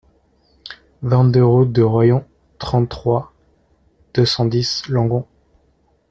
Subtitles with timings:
[1.03, 2.25] vingt-deux route de Roaillan,
[2.57, 3.33] trente-trois,
[4.15, 5.27] deux cent dix, Langon